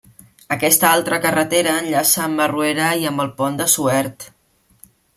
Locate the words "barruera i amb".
2.43-3.27